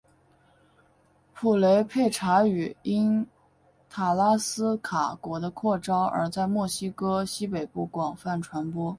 [1.31, 3.23] 普雷佩查语因
[3.87, 8.89] 塔拉斯卡国的扩张而在墨西哥西北部广泛传播。